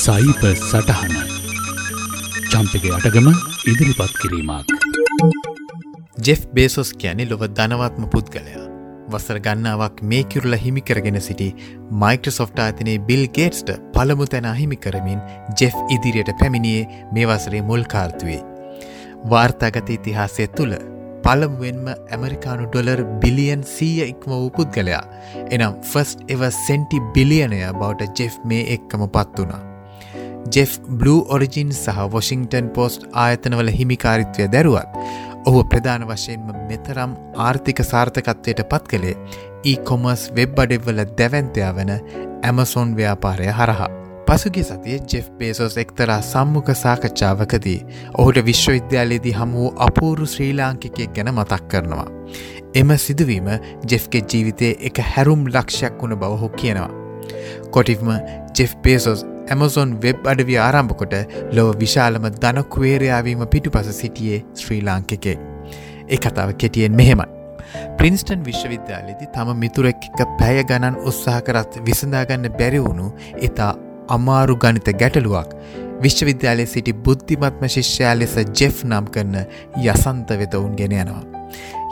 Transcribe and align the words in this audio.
සයිප 0.00 0.42
සටහන 0.50 1.14
චම්පක 2.50 2.84
අටගම 2.96 3.26
ඉදිරිපත් 3.70 4.12
කිරීමක් 4.20 4.70
ජෙෆ් 6.18 6.42
බේසොස් 6.56 6.90
කියැනෙ 6.94 7.24
ලොව 7.30 7.42
ධනවත්ම 7.50 8.06
පුද්ගලයා 8.14 8.62
වසර 9.08 9.40
ගන්නාවක් 9.46 9.98
මේ 10.04 10.22
කිරුල 10.24 10.56
හිමි 10.64 10.82
කරගෙන 10.82 11.20
සිටි 11.20 11.48
මයික්‍රසොෆ්ට 12.02 12.62
අතනේ 12.64 12.96
බිල් 13.08 13.24
ගේට්ස්ට 13.38 13.72
පළමු 13.94 14.26
තැන 14.26 14.48
අහිමි 14.52 14.78
කරමින් 14.78 15.20
ජෙෆ් 15.60 15.76
ඉදිරියට 15.96 16.32
පැමිණියේ 16.40 16.88
මේ 17.12 17.26
වසරේ 17.26 17.62
මුල් 17.62 17.84
කාර්තුවේ. 17.86 18.40
වාර්තාගත 19.26 19.90
ඉතිහාසය 19.96 20.46
තුළ 20.50 20.76
පළමුුවෙන්ම 21.24 21.90
ඇමරිකානු 21.90 22.68
ඩොලර් 22.68 23.02
බිලියන් 23.22 23.66
සීය 23.68 24.06
ඉක්ම 24.06 24.32
වූ 24.32 24.52
පුද්ගලයා 24.58 25.02
එනම් 25.48 25.74
ෆස්ට් 25.84 26.30
එව 26.36 26.46
සෙන්ටි 26.58 27.02
බිලියනය 27.14 27.60
බවට 27.74 28.22
ජෙෆ් 28.22 28.38
මේ 28.44 28.70
එක්කම 28.76 29.04
පත් 29.08 29.44
වනා. 29.44 29.69
ජෙෆ් 30.48 30.78
බ්ලූ 30.92 31.18
ඔරිජින් 31.28 31.72
සහ 31.74 32.06
වොෂිංටන් 32.12 32.70
පෝස්ට් 32.70 33.06
ආයතනවල 33.14 33.70
හිමිකාරිත්වය 33.72 34.48
දැරුවත් 34.48 34.98
ඔහු 35.46 35.62
ප්‍රධාන 35.64 36.04
වශයෙන්ම 36.06 36.50
මෙතරම් 36.68 37.14
ආර්ථික 37.38 37.80
සාර්ථකත්වයට 37.84 38.62
පත් 38.64 38.84
කළේ 38.86 39.16
ඒ 39.64 39.76
කොමර්ස් 39.84 40.26
වෙබ් 40.36 40.58
අඩෙව්වල 40.58 41.02
දැවන්තයා 41.18 41.72
වන 41.72 41.92
ඇමසොන් 42.42 42.96
ව්‍යාපාරය 42.96 43.50
හරහා. 43.52 43.90
පසුගේ 44.26 44.64
සතිය 44.64 44.98
ජෙෆ් 45.06 45.30
බේසෝස් 45.38 45.76
එක්තරා 45.76 46.20
සම්මුඛ 46.22 46.72
සාකච්ඡාවකදී 46.74 47.78
ඔහුට 48.14 48.38
විශ්වවිද්‍යාලයේදී 48.44 49.32
හමුවූ 49.32 49.74
අපූරු 49.78 50.26
ශ්‍රී 50.26 50.52
ලාංකිකයෙක් 50.54 51.14
ගැන 51.14 51.32
මතක් 51.32 51.62
කරනවා. 51.68 52.08
එම 52.74 52.96
සිදුවීම 52.98 53.48
ජෙෆ්ගේ 53.90 54.22
ජීවිතයේ 54.24 54.78
එක 54.82 55.02
හැරුම් 55.06 55.42
ලක්ෂයක් 55.48 56.02
වුණ 56.02 56.16
බවහු 56.16 56.48
කියනවා. 56.54 56.90
කොටිව්ම 57.70 58.10
ජෙෆ් 58.54 58.76
පේසොස් 58.82 59.24
ඇමසොන් 59.50 59.96
වෙබ් 60.04 60.30
අඩවි 60.32 60.56
ආරම්භකොට 60.58 61.14
ලොව 61.52 61.70
විශාලම 61.82 62.30
දනකුවේරයාවීම 62.36 63.44
පිටුපස 63.48 63.90
සිටියේ 63.98 64.40
ශ්‍රී 64.54 64.80
ලාංකිකේ. 64.82 65.36
ඒ 66.08 66.18
කතාව 66.18 66.52
කෙටියෙන් 66.54 66.96
මෙහෙමයි. 67.00 67.28
ප්‍රින්ස්ටන් 67.98 68.40
විශ්වවිද්‍යාලෙදි 68.44 69.30
තම 69.34 69.52
මිතුරෙක් 69.62 70.08
එක 70.08 70.20
පැය 70.38 70.62
ගණන් 70.64 70.98
උත්සාහ 71.10 71.38
කරත් 71.46 71.78
විසඳාගන්න 71.86 72.50
බැරිවුණු 72.60 73.06
ඉතා 73.48 73.72
අමාරු 74.08 74.56
ගනිත 74.56 74.88
ගැටලුවක් 75.02 75.50
විශ්වවිද්‍යාලය 76.04 76.66
සිටි 76.66 76.94
බුද්ධිමත්ම 77.04 77.66
ශිෂ්‍යයා 77.76 78.14
ලෙස 78.14 78.36
ජෙෆ් 78.60 78.80
නම් 78.84 79.10
කරන 79.14 79.36
යසන්ත 79.84 80.32
වෙත 80.40 80.56
උන් 80.60 80.72
ගෙන 80.80 80.94
යනවා. 80.94 81.22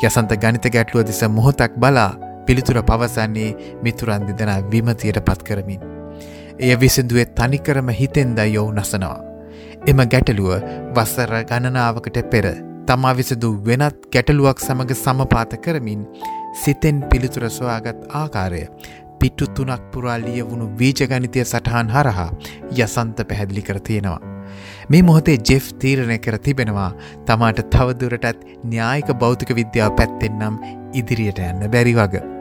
යසන්ත 0.02 0.34
ගනිත 0.44 0.72
ගැටලුව 0.76 1.06
දෙස 1.10 1.22
මොහොතක් 1.30 1.76
බලා 1.76 2.10
පිළිතුර 2.46 2.82
පවසන්නේ 2.82 3.78
මිතුරන් 3.82 4.26
දෙදෙන 4.28 4.52
විමතියට 4.72 5.20
පත් 5.20 5.42
කරමින්. 5.42 5.87
එය 6.58 6.76
විසිදුවේ 6.76 7.26
තනිකරම 7.36 7.88
හිතෙන්ද 7.98 8.38
යොවු 8.46 8.70
නසනවා. 8.72 9.18
එම 9.86 10.00
ගැටලුව 10.12 10.50
වස්සර 10.96 11.32
ගණනාවකට 11.50 12.18
පෙර 12.32 12.46
තමා 12.88 13.12
විසදු 13.18 13.50
වෙනත් 13.66 14.08
ගැටලුවක් 14.14 14.64
සමඟ 14.66 14.94
සමපාත 14.94 15.52
කරමින් 15.64 16.00
සිතෙන් 16.62 16.96
පිළිතුර 17.10 17.44
සොයාගත් 17.50 18.00
ආකාරය 18.20 18.62
පිට්ටු 19.20 19.46
තුනක් 19.56 19.84
පුරා 19.92 20.16
ලියවුණු 20.24 20.66
වීජගනිතය 20.80 21.44
සටහන් 21.44 21.94
හරහා 21.94 22.30
යසන්ත 22.76 23.22
පැහැදිලි 23.28 23.62
කර 23.62 23.78
තියෙනවා. 23.80 24.20
මේ 24.90 25.02
මොහොතේ 25.02 25.38
ජෙෆ් 25.50 25.68
තීරණය 25.82 26.18
කර 26.18 26.38
තිබෙනවා 26.38 26.90
තමාට 27.26 27.62
තවදුරටත් 27.74 28.42
න්‍යායික 28.64 29.14
භෞතික 29.22 29.54
විද්‍යාව 29.60 29.94
පැත්තෙන්නම් 30.00 30.58
ඉදිරියට 30.94 31.44
යන්න 31.44 31.70
බැරි 31.70 31.94
වග. 32.00 32.37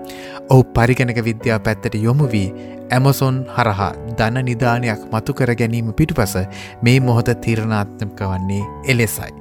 ඔහු 0.49 0.63
පරිගණක 0.75 1.19
විද්‍යා 1.23 1.59
පැත්තට 1.59 1.95
යොමු 1.97 2.27
වී 2.31 2.47
ඇමසොන් 2.91 3.39
හරහා 3.55 3.89
ධන 4.19 4.45
නිධානයක් 4.45 5.01
මතු 5.11 5.33
කර 5.33 5.51
ගැනීම 5.55 5.89
පිටුපස 5.93 6.35
මේ 6.81 6.99
මොහොත 6.99 7.31
තීරණාත්මක 7.41 8.21
වන්නේ 8.23 8.63
එලෙසයි. 8.87 9.33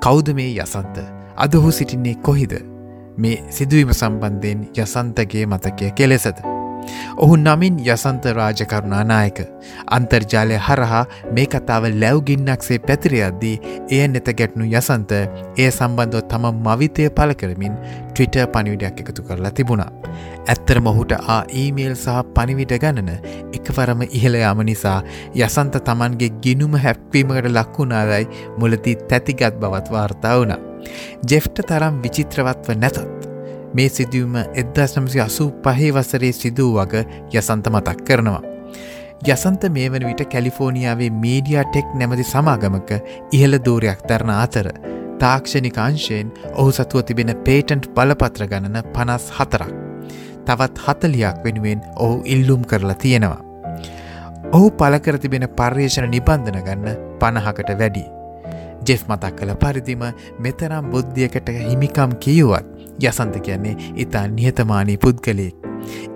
කෞද 0.00 0.32
මේ 0.34 0.50
යසන්ත 0.56 1.02
අදහු 1.38 1.72
සිටින්නේ 1.72 2.14
කොහිද 2.22 2.54
මේ 3.18 3.36
සිදුවීම 3.50 3.92
සම්බන්ධයෙන් 3.92 4.64
යසන්තගේ 4.76 5.46
මතකය 5.46 5.92
කෙලෙසද. 5.92 6.59
ඔහු 7.16 7.36
නමින් 7.36 7.78
යසන්ත 7.84 8.24
රාජකරුණානායක 8.38 9.40
අන්තර්ජාලය 9.96 10.56
හරහා 10.66 11.04
මේ 11.36 11.46
කතාව 11.46 11.86
ලැව්ගින්නක්සේ 12.02 12.78
පැතිරයද්දී 12.80 13.56
එය 13.90 14.02
නෙත 14.08 14.30
ගැටනු 14.38 14.68
යසන්ත 14.72 15.12
එය 15.12 15.68
සම්බන්ධව 15.68 16.22
තම 16.32 16.46
මවිතය 16.66 17.08
පල 17.10 17.34
කරමින් 17.34 17.74
ට්‍රිට 18.10 18.36
පනිවිඩයක් 18.54 19.00
එකතු 19.02 19.22
කරලා 19.22 19.52
තිබුණා. 19.52 19.90
ඇත්තර 20.48 20.80
මොහුට 20.80 21.12
ආ 21.12 21.40
ඊමේල් 21.54 21.94
සහ 21.96 22.24
පනිවිට 22.34 22.74
ගණන 22.82 23.10
එකවරම 23.58 24.02
ඉහළයාම 24.10 24.64
නිසා 24.70 24.98
යසන්ත 25.36 25.80
තමන්ගේ 25.88 26.32
ගිනුම 26.42 26.74
හැප්වීමකට 26.84 27.50
ලක්වුණාදයි 27.50 28.26
මුලදී 28.58 28.96
තැතිගත් 29.08 29.60
බවත් 29.62 29.86
වාර්තා 29.90 30.36
වුණා. 30.38 30.60
ජෙෆ්ට 31.30 31.66
තරම් 31.68 32.02
විචිත්‍රවත්ව 32.04 32.76
නැතත් 32.76 33.19
මේ 33.74 33.88
සිදුවම 33.88 34.36
එද්දස් 34.54 34.96
නමසි 34.96 35.20
අසූ 35.20 35.48
පහේ 35.64 35.90
වසරේ 35.92 36.32
සිදුව 36.34 36.76
වග 36.76 37.04
යසන්ත 37.32 37.66
මතක් 37.68 37.98
කරනවා. 38.04 38.42
යසන්ත 39.24 39.64
මේ 39.70 39.88
වන 39.88 40.06
විට 40.06 40.22
කැලිෆෝනියාවේ 40.28 41.10
මීඩියා 41.16 41.64
ටෙක් 41.66 41.92
නැමති 41.94 42.24
සමාගමක 42.24 42.90
ඉහළ 43.32 43.58
දූරයක් 43.66 44.00
තරණ 44.08 44.34
අතර 44.36 44.70
තාක්ෂණිකාංශයෙන් 45.20 46.32
ඔහු 46.54 46.72
සතුව 46.72 47.04
තිබෙන 47.04 47.34
පේටන්ට් 47.44 47.92
බලපත්‍ර 47.94 48.46
ගණන 48.46 48.80
පනස් 48.94 49.30
හතරක්. 49.36 49.74
තවත් 50.46 50.86
හතලියක් 50.86 51.44
වෙනුවෙන් 51.44 51.86
ඔහු 51.96 52.22
ඉල්ලුම් 52.26 52.64
කරලා 52.64 52.96
තියෙනවා. 52.96 53.42
ඔහු 54.52 54.70
පලකර 54.72 55.18
තිබෙන 55.18 55.46
පර්යේෂණ 55.52 56.10
නිබන්ධන 56.10 56.64
ගන්න 56.64 57.06
පණහකට 57.20 57.78
වැඩි. 57.78 58.04
ජෙෆ් 58.86 59.06
මතක් 59.08 59.32
කළ 59.36 59.54
පරිදිම 59.62 60.04
මෙතරම් 60.38 60.90
බුද්ධියකට 60.90 61.56
හිමිකම් 61.60 62.18
කියුවත් 62.18 62.69
යසන්ත 63.02 63.40
කියන්නේ 63.40 63.74
ඉතා 63.96 64.26
නිහතමානී 64.28 64.98
පුද්ගලයෙක්. 64.98 65.56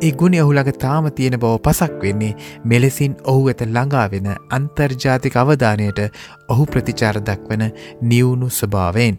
ඒ 0.03 0.13
ගුණ 0.13 0.39
ඔහුළඟ 0.41 0.73
තාම 0.79 1.11
තියෙන 1.11 1.39
බව 1.39 1.59
පසක් 1.61 2.01
වෙන්නේ 2.03 2.33
මෙලෙසින් 2.65 3.17
ඔහු 3.25 3.45
ඇත 3.49 3.67
ළඟාවෙන 3.67 4.31
අන්තර්ජාතික 4.51 5.37
අවධානයට 5.37 6.01
ඔහු 6.49 6.67
ප්‍රතිචාර 6.67 7.21
දක්වන 7.21 7.71
නිවුණු 8.03 8.51
ස්වභාවයෙන්. 8.51 9.17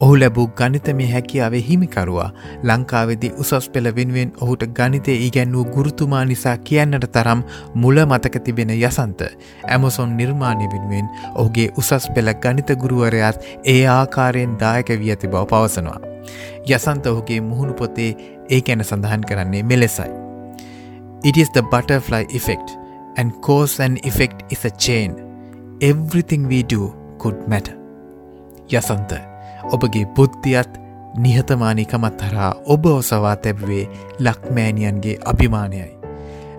ඔහු 0.00 0.14
ලැබූ 0.16 0.46
ගනිතමය 0.50 1.06
හැකියාවේ 1.06 1.62
හිමිකරුවා 1.62 2.28
ලංකාවෙදි 2.62 3.32
උසස් 3.38 3.68
පෙළ 3.68 3.90
වෙනුවෙන් 3.96 4.32
ඔහුට 4.40 4.64
ගනිතය 4.78 5.16
ඉගැන් 5.26 5.52
වූ 5.52 5.64
ගුරුතුමා 5.66 6.24
නිසා 6.24 6.56
කියන්නට 6.60 7.08
තරම් 7.12 7.42
මුල 7.74 8.04
මතක 8.06 8.44
තිබෙන 8.44 8.72
යසන්ත 8.76 9.26
ඇමසොන් 9.68 10.16
නිර්මාණය 10.16 10.70
වෙනුවෙන් 10.74 11.10
ඔහුගේ 11.34 11.72
උසස් 11.76 12.12
පෙළ 12.14 12.36
ගනිත 12.36 12.76
ගුරුවරයාත් 12.76 13.50
ඒ 13.66 13.82
ආකාරයෙන් 13.88 14.56
දායක 14.60 14.96
වී 14.96 15.12
ඇති 15.16 15.28
බව 15.28 15.44
පවසනවා. 15.46 16.09
යසන්ත 16.66 17.06
ඔහුගේ 17.06 17.40
මුහුණු 17.40 17.74
පොතේ 17.74 18.10
ඒ 18.50 18.60
ගැන 18.60 18.84
සඳහන් 18.84 19.24
කරන්නේ 19.28 19.62
මෙලෙසයි. 19.62 20.10
It 21.24 21.36
is 21.36 21.50
the 21.50 21.62
butterfly 21.62 22.24
effect 22.30 22.68
and 23.16 23.32
cause 23.46 23.84
and 23.84 23.98
effect 24.04 24.38
is 24.52 24.64
a 24.64 24.72
chain. 24.86 25.10
Everything 25.82 26.48
we 26.48 26.60
do 26.74 26.82
could 27.18 27.40
matter. 27.48 27.76
යසන්ත 28.70 29.12
ඔබගේ 29.72 30.04
බුද්ධියත් 30.16 30.80
නිහතමානිකමත් 31.18 32.22
හරා 32.22 32.50
ඔබ 32.66 32.86
ඔසවා 32.86 33.36
තැබවේ 33.36 33.84
ලක්මෑනියන්ගේ 34.20 35.16
අභිමානයයි. 35.24 35.90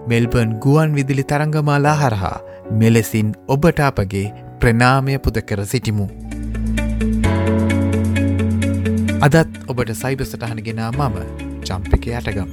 මෙල්බර්න් 0.08 0.54
ගුවන් 0.60 0.96
විදිලි 0.96 1.24
තරංගමාලා 1.24 1.94
හරහා 1.94 2.38
මෙලෙසින් 2.72 3.30
ඔබට 3.48 3.80
අපගේ 3.82 4.26
ප්‍රනාමය 4.62 5.18
පුද 5.18 5.38
කර 5.42 5.66
සිටිමු. 5.66 6.08
අදත් 9.26 9.58
ඔබට 9.70 9.92
සයිබ 9.94 10.22
සටහන 10.26 10.62
ගෙනා 10.66 10.90
මම 10.92 11.18
චම්පික 11.68 12.08
යටගම්. 12.10 12.50